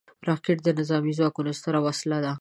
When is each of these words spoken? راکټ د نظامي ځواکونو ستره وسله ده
راکټ 0.29 0.57
د 0.63 0.69
نظامي 0.79 1.13
ځواکونو 1.19 1.51
ستره 1.59 1.79
وسله 1.85 2.17
ده 2.23 2.29